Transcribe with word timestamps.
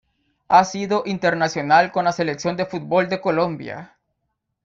Ha 0.47 0.63
sido 0.65 1.03
internacional 1.05 1.91
con 1.91 2.05
la 2.05 2.11
Selección 2.11 2.57
de 2.57 2.65
fútbol 2.65 3.07
de 3.07 3.21
Colombia. 3.21 3.99